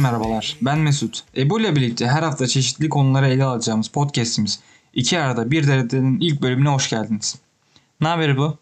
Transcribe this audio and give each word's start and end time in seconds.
merhabalar. 0.00 0.56
Ben 0.62 0.78
Mesut. 0.78 1.24
Ebu 1.36 1.60
ile 1.60 1.76
birlikte 1.76 2.06
her 2.06 2.22
hafta 2.22 2.46
çeşitli 2.46 2.88
konuları 2.88 3.28
ele 3.28 3.44
alacağımız 3.44 3.88
podcast'imiz 3.88 4.60
İki 4.94 5.18
Arada 5.18 5.50
Bir 5.50 5.66
Derede'nin 5.66 6.20
ilk 6.20 6.42
bölümüne 6.42 6.68
hoş 6.68 6.90
geldiniz. 6.90 7.38
Ne 8.00 8.08
haber 8.08 8.28
Ebu? 8.28 8.58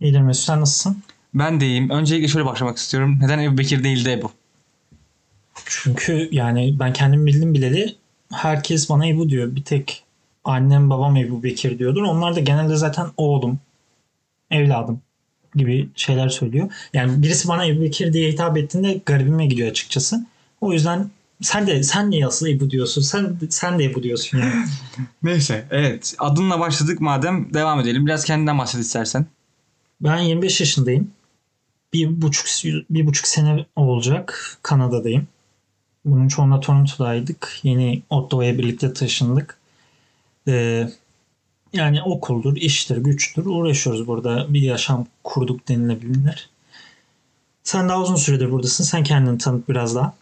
İyidir 0.00 0.20
Mesut 0.20 0.44
sen 0.44 0.60
nasılsın? 0.60 1.02
Ben 1.34 1.60
de 1.60 1.66
iyiyim. 1.66 1.90
Öncelikle 1.90 2.28
şöyle 2.28 2.46
başlamak 2.46 2.76
istiyorum. 2.76 3.18
Neden 3.20 3.38
Ebu 3.38 3.58
Bekir 3.58 3.84
değil 3.84 4.04
de 4.04 4.12
Ebu? 4.12 4.32
Çünkü 5.66 6.28
yani 6.32 6.76
ben 6.78 6.92
kendim 6.92 7.26
bildim 7.26 7.54
bileli 7.54 7.96
herkes 8.32 8.90
bana 8.90 9.06
Ebu 9.06 9.28
diyor. 9.28 9.56
Bir 9.56 9.62
tek 9.62 10.04
annem 10.44 10.90
babam 10.90 11.16
Ebu 11.16 11.42
Bekir 11.42 11.78
diyordur. 11.78 12.02
Onlar 12.02 12.36
da 12.36 12.40
genelde 12.40 12.76
zaten 12.76 13.06
oğlum, 13.16 13.58
evladım 14.50 15.00
gibi 15.54 15.88
şeyler 15.96 16.28
söylüyor. 16.28 16.72
Yani 16.92 17.22
birisi 17.22 17.48
bana 17.48 17.66
Ebu 17.66 17.82
Bekir 17.82 18.12
diye 18.12 18.32
hitap 18.32 18.56
ettiğinde 18.56 19.00
garibime 19.06 19.46
gidiyor 19.46 19.70
açıkçası. 19.70 20.26
O 20.64 20.72
yüzden 20.72 21.10
sen 21.42 21.66
de 21.66 21.82
sen 21.82 22.10
niye 22.10 22.26
asıl 22.26 22.46
Ebu 22.46 22.70
diyorsun? 22.70 23.02
Sen 23.02 23.36
sen 23.50 23.78
de 23.78 23.84
Ebu 23.84 24.02
diyorsun 24.02 24.38
yani. 24.38 24.64
Neyse 25.22 25.66
evet 25.70 26.14
adınla 26.18 26.60
başladık 26.60 27.00
madem 27.00 27.54
devam 27.54 27.80
edelim. 27.80 28.06
Biraz 28.06 28.24
kendinden 28.24 28.58
bahset 28.58 28.80
istersen. 28.80 29.26
Ben 30.00 30.18
25 30.18 30.60
yaşındayım. 30.60 31.10
Bir 31.92 32.22
buçuk, 32.22 32.46
bir 32.90 33.06
buçuk 33.06 33.26
sene 33.26 33.66
olacak 33.76 34.58
Kanada'dayım. 34.62 35.26
Bunun 36.04 36.28
çoğunda 36.28 36.60
Toronto'daydık. 36.60 37.60
Yeni 37.62 38.02
Ottawa'ya 38.10 38.58
birlikte 38.58 38.92
taşındık. 38.92 39.58
Ee, 40.48 40.88
yani 41.72 42.02
okuldur, 42.02 42.56
iştir, 42.56 42.96
güçtür 42.96 43.46
uğraşıyoruz 43.46 44.06
burada. 44.06 44.54
Bir 44.54 44.62
yaşam 44.62 45.06
kurduk 45.24 45.68
denilebilirler. 45.68 46.48
Sen 47.62 47.88
daha 47.88 48.00
uzun 48.00 48.16
süredir 48.16 48.50
buradasın. 48.50 48.84
Sen 48.84 49.04
kendini 49.04 49.38
tanıt 49.38 49.68
biraz 49.68 49.94
daha. 49.94 50.14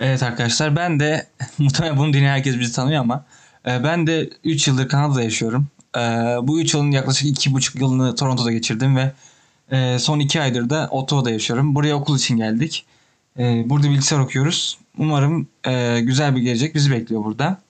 Evet 0.00 0.22
arkadaşlar 0.22 0.76
ben 0.76 1.00
de 1.00 1.26
muhtemelen 1.58 1.96
bunu 1.96 2.12
dinleyen 2.12 2.32
herkes 2.32 2.58
bizi 2.58 2.72
tanıyor 2.72 3.00
ama 3.00 3.24
e, 3.66 3.84
ben 3.84 4.06
de 4.06 4.30
3 4.44 4.68
yıldır 4.68 4.88
Kanada'da 4.88 5.22
yaşıyorum. 5.22 5.66
E, 5.96 6.00
bu 6.42 6.60
3 6.60 6.74
yılın 6.74 6.90
yaklaşık 6.90 7.38
2,5 7.46 7.78
yılını 7.78 8.14
Toronto'da 8.14 8.52
geçirdim 8.52 8.96
ve 8.96 9.12
e, 9.70 9.98
son 9.98 10.18
2 10.18 10.40
aydır 10.40 10.70
da 10.70 10.88
Ottawa'da 10.90 11.30
yaşıyorum. 11.30 11.74
Buraya 11.74 11.96
okul 11.96 12.16
için 12.18 12.36
geldik. 12.36 12.86
Burada 13.38 13.90
bilgisayar 13.90 14.18
okuyoruz. 14.18 14.78
Umarım 14.98 15.48
güzel 16.00 16.36
bir 16.36 16.40
gelecek 16.40 16.74
bizi 16.74 16.90
bekliyor 16.90 17.24
burada. 17.24 17.60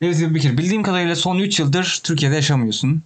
Evet 0.00 0.18
kere 0.42 0.58
bildiğim 0.58 0.82
kadarıyla 0.82 1.16
son 1.16 1.38
3 1.38 1.60
yıldır 1.60 2.00
Türkiye'de 2.04 2.34
yaşamıyorsun. 2.34 3.02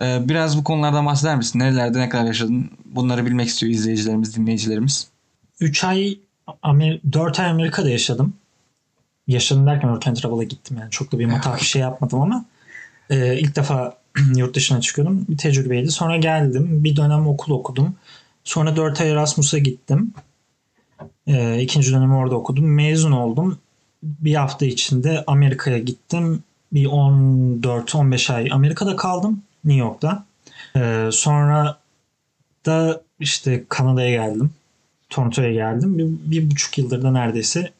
Biraz 0.00 0.58
bu 0.58 0.64
konulardan 0.64 1.06
bahseder 1.06 1.36
misin? 1.36 1.58
Nerelerde 1.58 2.00
ne 2.00 2.08
kadar 2.08 2.24
yaşadın? 2.24 2.70
Bunları 2.84 3.26
bilmek 3.26 3.48
istiyor 3.48 3.72
izleyicilerimiz, 3.72 4.36
dinleyicilerimiz. 4.36 5.08
3 5.60 5.84
ay, 5.84 6.18
Amer 6.62 7.00
4 7.12 7.40
ay 7.40 7.46
Amerika'da 7.46 7.90
yaşadım. 7.90 8.34
Yaşadım 9.26 9.66
derken 9.66 9.88
work 9.88 10.06
and 10.06 10.16
travel'a 10.16 10.42
gittim 10.42 10.76
yani. 10.80 10.90
Çok 10.90 11.12
da 11.12 11.18
bir 11.18 11.26
matah 11.26 11.60
bir 11.60 11.64
şey 11.64 11.82
yapmadım 11.82 12.20
ama 12.20 12.44
e, 13.10 13.38
ilk 13.38 13.56
defa 13.56 13.98
yurt 14.36 14.56
dışına 14.56 14.80
çıkıyordum. 14.80 15.26
Bir 15.28 15.36
tecrübeydi. 15.36 15.90
Sonra 15.90 16.16
geldim. 16.16 16.84
Bir 16.84 16.96
dönem 16.96 17.26
okul 17.26 17.52
okudum. 17.52 17.94
Sonra 18.44 18.76
4 18.76 19.00
ay 19.00 19.10
Erasmus'a 19.10 19.58
gittim. 19.58 20.14
E, 21.26 21.60
ikinci 21.60 21.92
dönemi 21.92 22.14
orada 22.14 22.34
okudum. 22.34 22.74
Mezun 22.74 23.12
oldum. 23.12 23.58
Bir 24.02 24.34
hafta 24.34 24.66
içinde 24.66 25.24
Amerika'ya 25.26 25.78
gittim. 25.78 26.42
Bir 26.72 26.86
14-15 26.86 28.32
ay 28.32 28.48
Amerika'da 28.52 28.96
kaldım. 28.96 29.42
New 29.64 29.80
York'ta. 29.80 30.24
E, 30.76 31.08
sonra 31.12 31.78
da 32.66 33.02
işte 33.20 33.64
Kanada'ya 33.68 34.10
geldim. 34.10 34.50
Toronto'ya 35.12 35.52
geldim. 35.52 35.98
Bir, 35.98 36.06
bir 36.30 36.50
buçuk 36.50 36.78
yıldır 36.78 37.02
da 37.02 37.10
neredeyse 37.10 37.72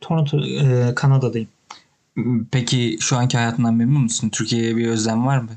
Toronto, 0.00 0.44
e, 0.44 0.94
Kanada'dayım. 0.94 1.48
Peki 2.50 2.96
şu 3.00 3.16
anki 3.16 3.38
hayatından 3.38 3.74
memnun 3.74 4.02
musun? 4.02 4.28
Türkiye'ye 4.28 4.76
bir 4.76 4.88
özlem 4.88 5.26
var 5.26 5.38
mı? 5.38 5.50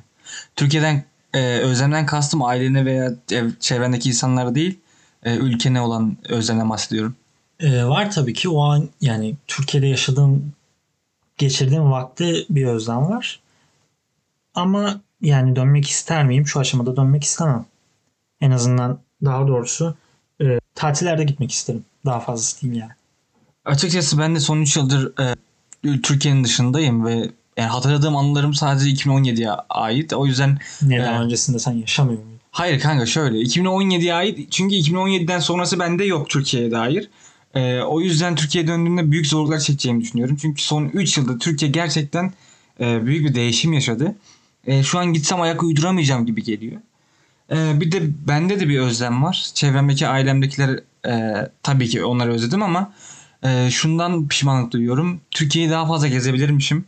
Türkiye'den 0.55 1.03
e, 1.33 1.39
özlemden 1.57 2.05
kastım 2.05 2.43
ailene 2.43 2.85
veya 2.85 3.13
ev, 3.31 3.51
çevrendeki 3.59 4.09
insanlara 4.09 4.55
değil, 4.55 4.79
e, 5.23 5.35
ülkene 5.35 5.81
olan 5.81 6.17
özlemden 6.29 6.69
bahsediyorum. 6.69 7.15
E, 7.59 7.85
var 7.85 8.11
tabii 8.11 8.33
ki 8.33 8.49
o 8.49 8.63
an 8.63 8.89
yani 9.01 9.35
Türkiye'de 9.47 9.87
yaşadığım 9.87 10.53
geçirdiğim 11.37 11.91
vakti 11.91 12.45
bir 12.49 12.65
özlem 12.65 13.09
var. 13.09 13.39
Ama 14.53 15.01
yani 15.21 15.55
dönmek 15.55 15.89
ister 15.89 16.25
miyim? 16.25 16.47
Şu 16.47 16.59
aşamada 16.59 16.95
dönmek 16.95 17.23
istemem. 17.23 17.65
En 18.41 18.51
azından 18.51 18.99
daha 19.25 19.47
doğrusu 19.47 19.95
tatillerde 20.75 21.23
gitmek 21.23 21.51
isterim. 21.51 21.85
Daha 22.05 22.19
fazlası 22.19 22.61
diyeyim 22.61 22.81
yani. 22.81 22.91
Açıkçası 23.65 24.17
ben 24.19 24.35
de 24.35 24.39
son 24.39 24.61
3 24.61 24.77
yıldır 24.77 25.13
e, 25.19 25.35
Türkiye'nin 26.01 26.43
dışındayım 26.43 27.05
ve 27.05 27.29
yani 27.57 27.69
hatırladığım 27.69 28.15
anılarım 28.15 28.53
sadece 28.53 28.89
2017'ye 28.89 29.49
ait. 29.69 30.13
O 30.13 30.25
yüzden 30.25 30.59
neden 30.81 31.13
e, 31.13 31.19
öncesinde 31.19 31.59
sen 31.59 31.71
yaşamıyor 31.71 32.19
muydun? 32.19 32.39
Hayır 32.51 32.79
kanka 32.79 33.05
şöyle 33.05 33.37
2017'ye 33.37 34.13
ait 34.13 34.51
çünkü 34.51 34.75
2017'den 34.75 35.39
sonrası 35.39 35.79
bende 35.79 36.05
yok 36.05 36.29
Türkiye'ye 36.29 36.71
dair. 36.71 37.09
E, 37.55 37.79
o 37.81 38.01
yüzden 38.01 38.35
Türkiye'ye 38.35 38.67
döndüğümde 38.67 39.11
büyük 39.11 39.27
zorluklar 39.27 39.59
çekeceğimi 39.59 40.01
düşünüyorum. 40.01 40.37
Çünkü 40.41 40.61
son 40.61 40.85
3 40.85 41.17
yılda 41.17 41.37
Türkiye 41.37 41.71
gerçekten 41.71 42.33
e, 42.79 43.05
büyük 43.05 43.29
bir 43.29 43.35
değişim 43.35 43.73
yaşadı. 43.73 44.15
E, 44.67 44.83
şu 44.83 44.99
an 44.99 45.13
gitsem 45.13 45.41
ayak 45.41 45.63
uyduramayacağım 45.63 46.25
gibi 46.25 46.43
geliyor. 46.43 46.81
E, 47.51 47.79
bir 47.79 47.91
de 47.91 48.01
bende 48.27 48.59
de 48.59 48.69
bir 48.69 48.79
özlem 48.79 49.23
var. 49.23 49.51
Çevremdeki 49.53 50.07
ailemdekiler 50.07 50.79
e, 51.07 51.35
tabii 51.63 51.89
ki 51.89 52.05
onları 52.05 52.33
özledim 52.33 52.63
ama 52.63 52.93
e, 53.43 53.71
şundan 53.71 54.27
pişmanlık 54.27 54.71
duyuyorum. 54.71 55.21
Türkiye'yi 55.31 55.71
daha 55.71 55.85
fazla 55.85 56.07
gezebilirmişim. 56.07 56.85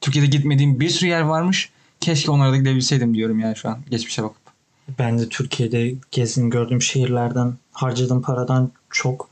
Türkiye'de 0.00 0.28
gitmediğim 0.28 0.80
bir 0.80 0.88
sürü 0.88 1.08
yer 1.08 1.20
varmış. 1.20 1.70
Keşke 2.00 2.30
onlara 2.30 2.52
da 2.52 2.56
gidebilseydim 2.56 3.14
diyorum 3.14 3.38
yani 3.38 3.56
şu 3.56 3.68
an 3.68 3.78
geçmişe 3.90 4.22
bakıp. 4.22 4.42
Ben 4.98 5.18
de 5.18 5.28
Türkiye'de 5.28 5.94
gezdim 6.10 6.50
gördüğüm 6.50 6.82
şehirlerden 6.82 7.54
harcadığım 7.72 8.22
paradan 8.22 8.70
çok 8.90 9.28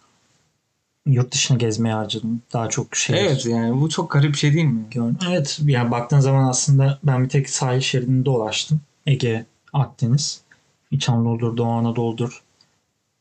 yurt 1.06 1.32
dışına 1.32 1.56
gezmeye 1.56 1.94
harcadım. 1.94 2.42
Daha 2.52 2.68
çok 2.68 2.96
şey. 2.96 3.20
Evet 3.20 3.46
yani 3.46 3.80
bu 3.80 3.88
çok 3.88 4.10
garip 4.10 4.32
bir 4.32 4.38
şey 4.38 4.52
değil 4.54 4.64
mi? 4.64 4.84
Evet 5.28 5.60
yani 5.62 5.90
baktığın 5.90 6.20
zaman 6.20 6.48
aslında 6.48 6.98
ben 7.02 7.24
bir 7.24 7.28
tek 7.28 7.50
sahil 7.50 7.80
şeridinde 7.80 8.24
dolaştım. 8.24 8.80
Ege, 9.06 9.46
Akdeniz, 9.72 10.40
İç 10.90 11.08
Anadolu'dur, 11.08 11.56
Doğu 11.56 11.70
Anadolu'dur. 11.70 12.42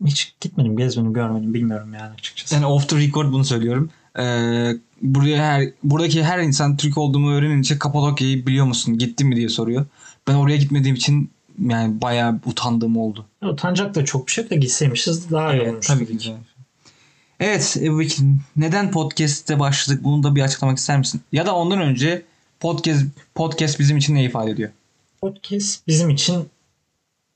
Hiç 0.05 0.35
gitmedim, 0.41 0.77
gezmedim, 0.77 1.13
görmedim 1.13 1.53
bilmiyorum 1.53 1.93
yani 1.93 2.13
açıkçası. 2.13 2.55
Yani 2.55 2.65
off 2.65 2.89
the 2.89 2.97
record 2.97 3.31
bunu 3.31 3.45
söylüyorum. 3.45 3.89
Ee, 4.19 4.71
buraya 5.01 5.43
her, 5.43 5.69
buradaki 5.83 6.23
her 6.23 6.39
insan 6.39 6.77
Türk 6.77 6.97
olduğumu 6.97 7.31
öğrenince 7.31 7.79
Kapadokya'yı 7.79 8.47
biliyor 8.47 8.65
musun? 8.65 8.97
Gittin 8.97 9.27
mi 9.27 9.35
diye 9.35 9.49
soruyor. 9.49 9.85
Ben 10.27 10.35
oraya 10.35 10.57
gitmediğim 10.57 10.95
için 10.95 11.29
yani 11.59 12.01
bayağı 12.01 12.39
utandığım 12.45 12.97
oldu. 12.97 13.25
Utanacak 13.41 13.95
da 13.95 14.05
çok 14.05 14.27
bir 14.27 14.31
şey 14.31 14.49
da 14.49 14.55
gitseymişiz 14.55 15.31
daha 15.31 15.53
iyi 15.53 15.69
olmuş. 15.69 15.87
Tabii 15.87 16.17
ki. 16.17 16.35
Evet 17.39 17.77
Bekir, 17.81 18.25
neden 18.55 18.91
podcast'te 18.91 19.59
başladık 19.59 20.03
bunu 20.03 20.23
da 20.23 20.35
bir 20.35 20.41
açıklamak 20.41 20.77
ister 20.77 20.97
misin? 20.97 21.21
Ya 21.31 21.45
da 21.45 21.55
ondan 21.55 21.81
önce 21.81 22.21
podcast 22.59 23.05
podcast 23.35 23.79
bizim 23.79 23.97
için 23.97 24.15
ne 24.15 24.23
ifade 24.23 24.51
ediyor? 24.51 24.69
Podcast 25.21 25.87
bizim 25.87 26.09
için 26.09 26.45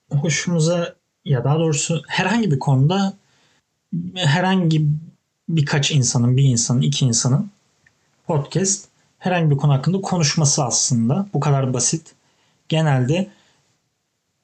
hoşumuza 0.10 0.96
ya 1.26 1.44
daha 1.44 1.60
doğrusu 1.60 2.02
herhangi 2.08 2.52
bir 2.52 2.60
konuda 2.60 3.14
herhangi 4.16 4.86
birkaç 5.50 5.92
insanın, 5.92 6.38
bir 6.38 6.44
insanın, 6.44 6.82
iki 6.82 7.06
insanın 7.06 7.52
podcast 8.28 8.86
herhangi 9.20 9.52
bir 9.52 9.58
konu 9.58 9.74
hakkında 9.74 10.02
konuşması 10.02 10.64
aslında. 10.64 11.28
Bu 11.34 11.40
kadar 11.40 11.74
basit. 11.74 12.14
Genelde 12.70 13.30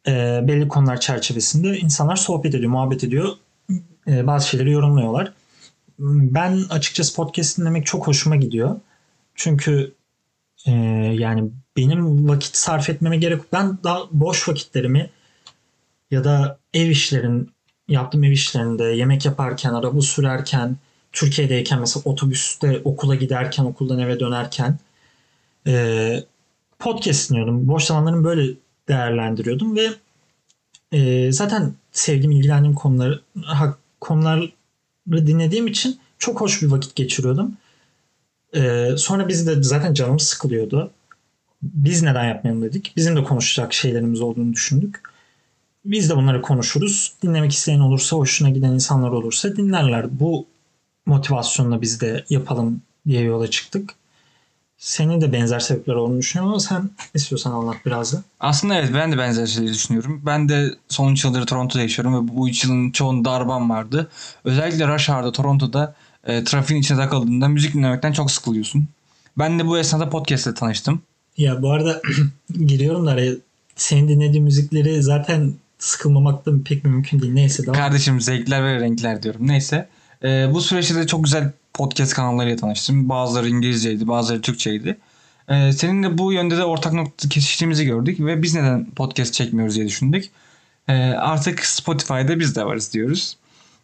e, 0.08 0.40
belli 0.48 0.68
konular 0.68 1.00
çerçevesinde 1.00 1.78
insanlar 1.80 2.16
sohbet 2.16 2.56
ediyor, 2.56 2.72
muhabbet 2.72 3.04
ediyor. 3.04 3.30
E, 4.08 4.28
bazı 4.28 4.48
şeyleri 4.48 4.72
yorumluyorlar. 4.72 5.34
Ben 6.00 6.64
açıkçası 6.70 7.16
podcast 7.16 7.58
dinlemek 7.58 7.86
çok 7.86 8.08
hoşuma 8.08 8.36
gidiyor. 8.36 8.80
Çünkü 9.36 9.94
e, 10.66 10.72
yani 11.20 11.50
benim 11.78 12.30
vakit 12.30 12.56
sarf 12.56 12.90
etmeme 12.90 13.18
gerek 13.18 13.38
yok. 13.38 13.48
Ben 13.54 13.78
daha 13.84 14.00
boş 14.12 14.50
vakitlerimi 14.50 15.10
ya 16.12 16.24
da 16.24 16.60
ev 16.74 16.90
işlerin 16.90 17.52
yaptığım 17.88 18.24
ev 18.24 18.32
işlerinde 18.32 18.84
yemek 18.84 19.26
yaparken, 19.26 19.74
araba 19.74 20.02
sürerken, 20.02 20.78
Türkiye'deyken 21.12 21.80
mesela 21.80 22.02
otobüste 22.06 22.82
okula 22.84 23.16
giderken, 23.16 23.64
okuldan 23.66 24.00
eve 24.00 24.20
dönerken 24.20 24.80
e, 25.68 26.24
podcast 26.80 27.30
dinliyordum. 27.30 27.68
Boş 27.68 27.84
zamanlarımı 27.84 28.24
böyle 28.24 28.54
değerlendiriyordum 28.88 29.76
ve 29.76 29.88
e, 30.92 31.32
zaten 31.32 31.74
sevdiğim, 31.92 32.32
ilgilendiğim 32.32 32.76
konuları 32.76 33.22
konuları 34.02 34.52
dinlediğim 35.12 35.68
için 35.68 36.00
çok 36.20 36.42
hoş 36.42 36.62
bir 36.62 36.68
vakit 36.68 36.96
geçiriyordum. 36.96 37.58
E, 38.56 38.90
sonra 38.98 39.28
biz 39.28 39.48
de 39.48 39.64
zaten 39.64 39.94
canımız 39.94 40.24
sıkılıyordu. 40.24 40.92
Biz 41.62 42.04
neden 42.04 42.26
yapmayalım 42.26 42.64
dedik. 42.64 42.94
Bizim 42.96 43.16
de 43.16 43.24
konuşacak 43.24 43.74
şeylerimiz 43.74 44.22
olduğunu 44.22 44.54
düşündük. 44.54 45.15
Biz 45.86 46.10
de 46.10 46.16
bunları 46.16 46.42
konuşuruz. 46.42 47.14
Dinlemek 47.24 47.52
isteyen 47.52 47.80
olursa, 47.80 48.16
hoşuna 48.18 48.50
giden 48.50 48.72
insanlar 48.72 49.10
olursa 49.10 49.56
dinlerler. 49.56 50.20
Bu 50.20 50.46
motivasyonla 51.06 51.82
biz 51.82 52.02
de 52.02 52.26
yapalım 52.30 52.82
diye 53.08 53.22
yola 53.22 53.50
çıktık. 53.50 53.94
Senin 54.78 55.22
de 55.22 55.34
benzer 55.34 55.60
sebepler 55.60 55.94
olduğunu 55.94 56.20
düşünüyorum 56.20 56.52
ama 56.52 56.60
sen 56.60 56.90
istiyorsan 57.14 57.52
anlat 57.52 57.76
biraz 57.86 58.14
da. 58.14 58.24
Aslında 58.40 58.76
evet 58.76 58.90
ben 58.94 59.12
de 59.12 59.18
benzer 59.18 59.46
şeyleri 59.48 59.74
düşünüyorum. 59.74 60.22
Ben 60.26 60.50
de 60.50 60.76
son 60.90 61.12
3 61.12 61.26
yıldır 61.26 61.46
Toronto'da 61.46 61.82
yaşıyorum 61.82 62.16
ve 62.16 62.36
bu 62.36 62.50
3 62.50 62.64
yılın 62.64 62.92
çoğunda 62.92 63.32
arabam 63.32 63.70
vardı. 63.70 64.10
Özellikle 64.44 64.88
rush 64.88 65.10
hour'da 65.10 65.32
Toronto'da 65.32 65.96
e, 66.24 66.44
trafiğin 66.44 66.82
içine 66.82 66.98
takıldığında 66.98 67.48
müzik 67.48 67.74
dinlemekten 67.74 68.12
çok 68.12 68.32
sıkılıyorsun. 68.32 68.88
Ben 69.38 69.60
de 69.60 69.68
bu 69.68 69.78
esnada 69.78 70.10
podcast 70.10 70.48
ile 70.48 70.54
tanıştım. 70.54 71.02
Ya 71.38 71.62
bu 71.62 71.72
arada 71.72 72.02
giriyorum 72.66 73.06
da 73.08 73.12
araya 73.12 73.32
senin 73.76 74.08
dinlediğin 74.08 74.44
müzikleri 74.44 75.04
zaten 75.04 75.54
sıkılmamak 75.80 76.46
da 76.46 76.52
pek 76.66 76.86
mümkün 76.86 77.22
değil. 77.22 77.34
Neyse 77.34 77.64
tamam. 77.64 77.82
Kardeşim 77.82 78.22
zevkler 78.22 78.64
ve 78.64 78.80
renkler 78.80 79.24
diyorum. 79.24 79.48
Neyse. 79.48 79.90
E, 80.24 80.54
bu 80.54 80.62
süreçte 80.62 80.96
de 80.96 81.08
çok 81.08 81.24
güzel 81.24 81.52
podcast 81.74 82.14
kanallarıyla 82.14 82.58
tanıştım. 82.58 83.10
Bazıları 83.10 83.50
İngilizceydi, 83.50 84.08
bazıları 84.08 84.42
Türkçeydi. 84.42 84.98
E, 85.50 85.72
seninle 85.72 86.18
bu 86.18 86.34
yönde 86.34 86.58
de 86.58 86.64
ortak 86.64 86.94
nokta 86.94 87.30
kesiştiğimizi 87.30 87.86
gördük 87.86 88.20
ve 88.20 88.42
biz 88.42 88.56
neden 88.56 88.86
podcast 88.92 89.34
çekmiyoruz 89.34 89.76
diye 89.76 89.88
düşündük. 89.88 90.30
E, 90.88 90.94
artık 91.04 91.66
Spotify'da 91.66 92.40
biz 92.40 92.56
de 92.56 92.66
varız 92.66 92.94
diyoruz. 92.94 93.38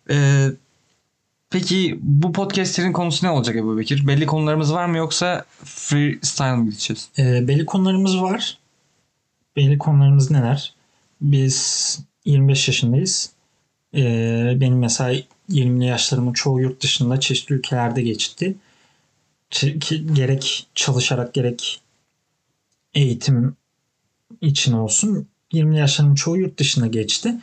E, 0.09 0.47
peki 1.49 1.99
bu 2.01 2.31
podcastlerin 2.31 2.93
konusu 2.93 3.25
ne 3.25 3.29
olacak 3.29 3.55
Ebu 3.55 3.77
Bekir? 3.77 4.07
Belli 4.07 4.25
konularımız 4.25 4.73
var 4.73 4.85
mı 4.85 4.97
yoksa 4.97 5.45
freestyle 5.63 6.55
mı 6.55 6.65
gideceğiz? 6.65 7.09
Ee, 7.19 7.47
belli 7.47 7.65
konularımız 7.65 8.21
var. 8.21 8.57
Belli 9.55 9.77
konularımız 9.77 10.31
neler? 10.31 10.73
Biz 11.21 11.99
25 12.25 12.67
yaşındayız. 12.67 13.31
Ee, 13.95 14.53
benim 14.55 14.79
mesela 14.79 15.23
20'li 15.49 15.85
yaşlarımın 15.85 16.33
çoğu 16.33 16.61
yurt 16.61 16.83
dışında 16.83 17.19
çeşitli 17.19 17.55
ülkelerde 17.55 18.01
geçti. 18.01 18.55
Gerek 20.13 20.67
çalışarak 20.75 21.33
gerek 21.33 21.81
eğitim 22.93 23.55
için 24.41 24.73
olsun 24.73 25.27
20'li 25.53 25.77
yaşlarımın 25.77 26.15
çoğu 26.15 26.37
yurt 26.37 26.59
dışında 26.59 26.87
geçti. 26.87 27.35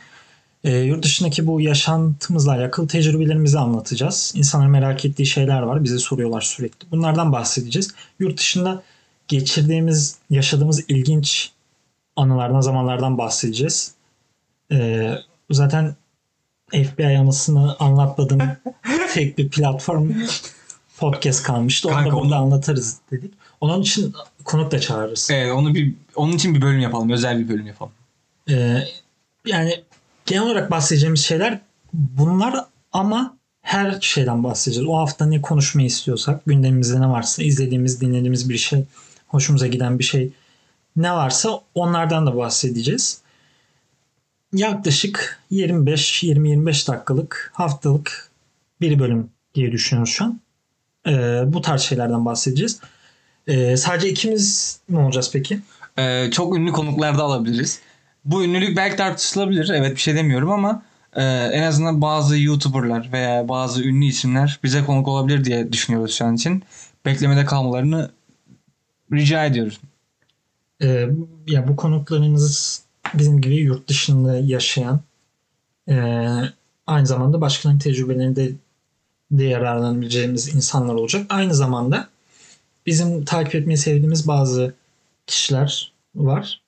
Ee, 0.63 0.77
yurt 0.77 1.03
dışındaki 1.03 1.47
bu 1.47 1.61
yaşantımızla 1.61 2.51
alakalı 2.51 2.87
tecrübelerimizi 2.87 3.59
anlatacağız. 3.59 4.33
İnsanların 4.35 4.71
merak 4.71 5.05
ettiği 5.05 5.25
şeyler 5.25 5.61
var. 5.61 5.83
Bize 5.83 5.97
soruyorlar 5.99 6.41
sürekli. 6.41 6.91
Bunlardan 6.91 7.31
bahsedeceğiz. 7.31 7.93
Yurt 8.19 8.39
dışında 8.39 8.83
geçirdiğimiz, 9.27 10.17
yaşadığımız 10.29 10.89
ilginç 10.89 11.51
anılardan, 12.19 12.61
zamanlardan 12.61 13.17
bahsedeceğiz. 13.17 13.93
Ee, 14.71 15.15
zaten 15.51 15.95
FBI 16.71 17.17
anısını 17.17 17.75
anlatmadığım 17.79 18.39
tek 19.13 19.37
bir 19.37 19.49
platform 19.49 20.11
podcast 20.97 21.43
kalmıştı. 21.43 21.87
Onu 21.87 21.95
Kanka 21.95 22.09
da 22.09 22.13
burada 22.15 22.35
onu- 22.35 22.43
anlatırız 22.43 22.97
dedik. 23.11 23.33
Onun 23.61 23.81
için 23.81 24.13
konuk 24.43 24.71
da 24.71 24.79
çağırırız. 24.79 25.29
Evet 25.31 25.51
onu 25.53 25.75
bir 25.75 25.93
onun 26.15 26.31
için 26.33 26.55
bir 26.55 26.61
bölüm 26.61 26.79
yapalım. 26.79 27.09
Özel 27.09 27.39
bir 27.39 27.49
bölüm 27.49 27.67
yapalım. 27.67 27.91
Ee, 28.49 28.83
yani 29.45 29.83
genel 30.25 30.43
olarak 30.43 30.71
bahsedeceğimiz 30.71 31.21
şeyler 31.25 31.59
bunlar 31.93 32.65
ama 32.91 33.37
her 33.61 34.01
şeyden 34.01 34.43
bahsedeceğiz. 34.43 34.89
O 34.89 34.97
hafta 34.97 35.25
ne 35.25 35.41
konuşmayı 35.41 35.87
istiyorsak, 35.87 36.45
gündemimizde 36.45 37.01
ne 37.01 37.09
varsa, 37.09 37.43
izlediğimiz, 37.43 38.01
dinlediğimiz 38.01 38.49
bir 38.49 38.57
şey, 38.57 38.85
hoşumuza 39.27 39.67
giden 39.67 39.99
bir 39.99 40.03
şey 40.03 40.29
ne 40.95 41.11
varsa 41.11 41.61
onlardan 41.75 42.27
da 42.27 42.37
bahsedeceğiz. 42.37 43.21
Yaklaşık 44.53 45.39
25-20-25 45.51 46.87
dakikalık 46.87 47.51
haftalık 47.53 48.31
bir 48.81 48.99
bölüm 48.99 49.29
diye 49.55 49.71
düşünüyoruz 49.71 50.13
şu 50.13 50.25
an. 50.25 50.39
Ee, 51.07 51.41
bu 51.45 51.61
tarz 51.61 51.81
şeylerden 51.81 52.25
bahsedeceğiz. 52.25 52.79
Ee, 53.47 53.77
sadece 53.77 54.09
ikimiz 54.09 54.79
mi 54.87 54.99
olacağız 54.99 55.29
peki? 55.33 55.59
Ee, 55.99 56.29
çok 56.31 56.57
ünlü 56.57 56.71
konuklar 56.71 57.17
da 57.17 57.23
alabiliriz. 57.23 57.79
Bu 58.25 58.43
ünlülük 58.43 58.77
belki 58.77 58.95
tartışılabilir. 58.95 59.69
Evet 59.69 59.95
bir 59.95 60.01
şey 60.01 60.15
demiyorum 60.15 60.51
ama 60.51 60.83
e, 61.15 61.23
en 61.53 61.63
azından 61.63 62.01
bazı 62.01 62.39
YouTuber'lar 62.39 63.09
veya 63.11 63.47
bazı 63.47 63.83
ünlü 63.83 64.05
isimler 64.05 64.59
bize 64.63 64.85
konuk 64.85 65.07
olabilir 65.07 65.43
diye 65.43 65.73
düşünüyoruz 65.73 66.13
şu 66.13 66.25
an 66.25 66.35
için. 66.35 66.63
Beklemede 67.05 67.45
kalmalarını 67.45 68.11
rica 69.13 69.45
ediyoruz. 69.45 69.79
Ee, 70.81 71.09
ya 71.47 71.67
bu 71.67 71.75
konuklarımız 71.75 72.83
bizim 73.13 73.41
gibi 73.41 73.55
yurt 73.55 73.87
dışında 73.87 74.37
yaşayan 74.37 74.99
e, 75.89 75.95
aynı 76.87 77.07
zamanda 77.07 77.41
başkalarının 77.41 77.79
tecrübelerinde 77.79 78.51
de 79.31 79.43
yararlanabileceğimiz 79.43 80.55
insanlar 80.55 80.93
olacak. 80.93 81.25
Aynı 81.29 81.55
zamanda 81.55 82.09
bizim 82.85 83.25
takip 83.25 83.55
etmeyi 83.55 83.77
sevdiğimiz 83.77 84.27
bazı 84.27 84.73
kişiler 85.27 85.91
var. 86.15 86.61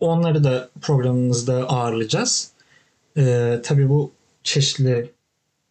Onları 0.00 0.44
da 0.44 0.70
programımızda 0.80 1.68
ağırlayacağız. 1.68 2.52
Ee, 3.16 3.60
tabii 3.64 3.88
bu 3.88 4.12
çeşitli 4.44 5.10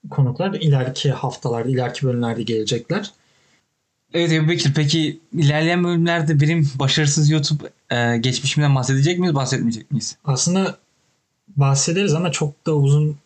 konuklar 0.10 0.54
ileriki 0.54 1.12
haftalarda, 1.12 1.69
ileriki 1.69 2.06
bölümlerde 2.06 2.44
gelecekler. 2.44 3.12
Evet 4.14 4.32
Ebu 4.32 4.50
Bekir 4.50 4.74
peki 4.76 5.20
ilerleyen 5.34 5.84
bölümlerde 5.84 6.42
benim 6.42 6.70
başarısız 6.76 7.30
YouTube 7.30 7.64
e, 7.90 8.18
geçmişimden 8.18 8.76
bahsedecek 8.76 9.20
miyiz 9.20 9.36
bahsetmeyecek 9.36 9.92
miyiz? 9.92 10.18
Aslında 10.26 10.78
bahsederiz 11.48 12.14
ama 12.14 12.32
çok 12.32 12.66
da 12.66 12.76
uzun 12.76 13.18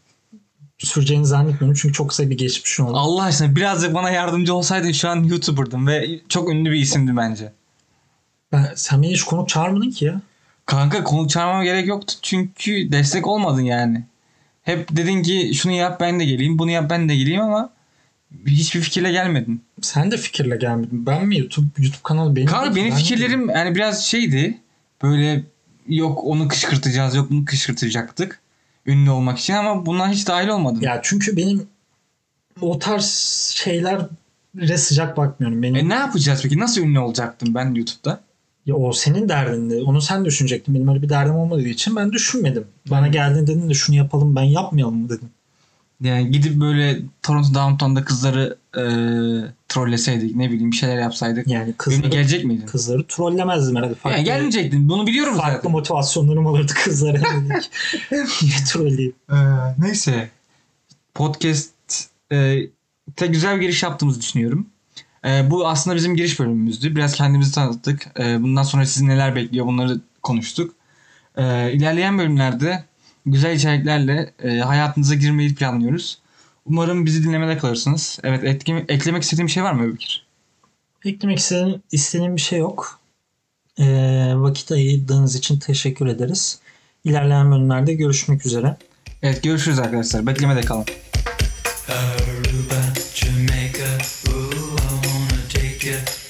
süreceğini 0.77 1.25
zannetmiyorum. 1.25 1.79
Çünkü 1.81 1.93
çok 1.93 2.09
kısa 2.09 2.29
bir 2.29 2.37
geçmiş 2.37 2.79
oldu. 2.79 2.97
Allah 2.97 3.23
aşkına 3.23 3.55
birazcık 3.55 3.93
bana 3.93 4.09
yardımcı 4.09 4.53
olsaydın 4.53 4.91
şu 4.91 5.09
an 5.09 5.23
YouTuber'dım 5.23 5.87
ve 5.87 6.19
çok 6.29 6.49
ünlü 6.49 6.71
bir 6.71 6.79
isimdi 6.79 7.17
bence. 7.17 7.51
Ben, 8.51 8.73
sen 8.75 9.03
beni 9.03 9.11
hiç 9.11 9.23
konuk 9.23 9.49
çağırmadın 9.49 9.91
ki 9.91 10.05
ya. 10.05 10.21
Kanka 10.65 11.03
konuk 11.03 11.29
çağırmama 11.29 11.63
gerek 11.63 11.87
yoktu 11.87 12.13
çünkü 12.21 12.91
destek 12.91 13.27
olmadın 13.27 13.61
yani. 13.61 14.03
Hep 14.63 14.95
dedin 14.95 15.23
ki 15.23 15.51
şunu 15.55 15.71
yap 15.71 15.99
ben 15.99 16.19
de 16.19 16.25
geleyim, 16.25 16.59
bunu 16.59 16.71
yap 16.71 16.89
ben 16.89 17.09
de 17.09 17.15
geleyim 17.15 17.41
ama 17.41 17.69
hiçbir 18.47 18.81
fikirle 18.81 19.11
gelmedin. 19.11 19.61
Sen 19.81 20.11
de 20.11 20.17
fikirle 20.17 20.57
gelmedin. 20.57 21.05
Ben 21.05 21.25
mi 21.25 21.39
YouTube 21.39 21.67
YouTube 21.77 22.01
kanalı 22.03 22.35
benim? 22.35 22.47
Kanka 22.47 22.75
benim 22.75 22.91
Ben 22.91 22.97
fikirlerim 22.97 23.49
yani 23.49 23.75
biraz 23.75 24.05
şeydi. 24.05 24.59
Böyle 25.03 25.43
yok 25.87 26.23
onu 26.23 26.47
kışkırtacağız, 26.47 27.15
yok 27.15 27.31
bunu 27.31 27.45
kışkırtacaktık. 27.45 28.39
Ünlü 28.85 29.09
olmak 29.09 29.39
için 29.39 29.53
ama 29.53 29.85
bunlar 29.85 30.09
hiç 30.09 30.27
dahil 30.27 30.47
olmadın. 30.47 30.81
Ya 30.81 30.99
çünkü 31.03 31.37
benim 31.37 31.67
o 32.61 32.79
tarz 32.79 33.05
şeylere 33.55 34.77
sıcak 34.77 35.17
bakmıyorum. 35.17 35.63
Benim 35.63 35.75
E 35.75 35.89
ne 35.89 35.93
yapacağız 35.93 36.39
peki? 36.43 36.59
Nasıl 36.59 36.81
ünlü 36.81 36.99
olacaktım 36.99 37.55
ben 37.55 37.73
YouTube'da? 37.73 38.19
ya 38.65 38.75
o 38.75 38.93
senin 38.93 39.29
derdindi. 39.29 39.83
Onu 39.85 40.01
sen 40.01 40.25
düşünecektin. 40.25 40.75
Benim 40.75 40.87
öyle 40.87 41.01
bir 41.01 41.09
derdim 41.09 41.35
olmadığı 41.35 41.61
için 41.67 41.95
ben 41.95 42.11
düşünmedim. 42.11 42.67
Bana 42.89 43.07
geldin 43.07 43.47
dedin 43.47 43.69
de 43.69 43.73
şunu 43.73 43.95
yapalım 43.95 44.35
ben 44.35 44.43
yapmayalım 44.43 44.97
mı 44.97 45.09
dedim. 45.09 45.29
Yani 46.03 46.31
gidip 46.31 46.61
böyle 46.61 46.99
Toronto 47.21 47.53
Downtown'da 47.53 48.03
kızları 48.03 48.57
e, 48.77 48.83
trolleseydik 49.67 50.35
ne 50.35 50.51
bileyim 50.51 50.71
bir 50.71 50.75
şeyler 50.75 50.97
yapsaydık. 50.97 51.47
Yani 51.47 51.73
kızları, 51.77 52.07
gelecek 52.07 52.45
miydin? 52.45 52.65
kızları 52.65 53.07
trollemezdim 53.07 53.75
herhalde. 53.75 53.95
Farklı, 53.95 54.17
Yani 54.17 54.25
gelmeyecektin. 54.25 54.89
Bunu 54.89 55.07
biliyorum 55.07 55.37
farklı 55.37 55.55
zaten. 55.55 55.71
motivasyonlarım 55.71 56.45
olurdu 56.45 56.71
kızlara. 56.83 57.17
Niye 58.41 58.57
trolleyeyim? 58.67 59.13
Ee, 59.31 59.35
neyse. 59.77 60.29
Podcast 61.13 61.69
e, 62.31 62.59
te 63.15 63.27
güzel 63.27 63.55
bir 63.55 63.61
giriş 63.61 63.83
yaptığımızı 63.83 64.21
düşünüyorum. 64.21 64.67
E, 65.25 65.51
bu 65.51 65.67
aslında 65.67 65.95
bizim 65.95 66.15
giriş 66.15 66.39
bölümümüzdü. 66.39 66.95
Biraz 66.95 67.15
kendimizi 67.15 67.55
tanıttık. 67.55 68.07
E, 68.19 68.43
bundan 68.43 68.63
sonra 68.63 68.85
sizi 68.85 69.07
neler 69.07 69.35
bekliyor 69.35 69.65
bunları 69.65 69.99
konuştuk. 70.23 70.75
E, 71.37 71.71
ilerleyen 71.73 72.17
bölümlerde 72.17 72.83
güzel 73.25 73.55
içeriklerle 73.55 74.33
e, 74.43 74.59
hayatınıza 74.59 75.15
girmeyi 75.15 75.55
planlıyoruz. 75.55 76.19
Umarım 76.65 77.05
bizi 77.05 77.23
dinlemede 77.23 77.57
kalırsınız. 77.57 78.19
Evet 78.23 78.43
etkim, 78.43 78.85
eklemek 78.87 79.23
istediğim 79.23 79.47
bir 79.47 79.51
şey 79.51 79.63
var 79.63 79.73
mı 79.73 79.83
Öbükir? 79.83 80.25
Eklemek 81.05 81.39
istediğim, 81.39 81.81
istediğim 81.91 82.35
bir 82.35 82.41
şey 82.41 82.59
yok. 82.59 82.99
E, 83.79 83.85
vakit 84.35 84.71
ayırdığınız 84.71 85.35
için 85.35 85.59
teşekkür 85.59 86.07
ederiz. 86.07 86.59
İlerleyen 87.03 87.51
bölümlerde 87.51 87.93
görüşmek 87.93 88.45
üzere. 88.45 88.77
Evet 89.23 89.43
görüşürüz 89.43 89.79
arkadaşlar. 89.79 90.27
Beklemede 90.27 90.61
kalın. 90.61 90.85
Aruba, 91.89 92.81
Jamaica, 93.15 93.97
ooh, 94.27 94.53
I 94.53 95.01
wanna 95.03 95.47
take 95.53 95.89
you. 95.89 96.22